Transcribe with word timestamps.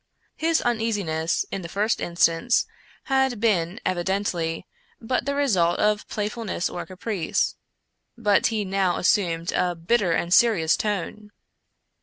His 0.35 0.63
un 0.63 0.81
easiness, 0.81 1.45
in 1.51 1.61
the 1.61 1.69
first 1.69 2.01
instance, 2.01 2.65
had 3.03 3.39
been, 3.39 3.79
evidently, 3.85 4.65
but 4.99 5.25
the 5.27 5.35
result 5.35 5.77
of 5.77 6.07
playfulness 6.07 6.71
or 6.71 6.87
caprice, 6.87 7.55
but 8.17 8.47
he 8.47 8.65
now 8.65 8.97
assumed 8.97 9.51
a 9.51 9.75
bit 9.75 9.99
ter 9.99 10.13
and 10.13 10.33
serious 10.33 10.75
tone. 10.75 11.29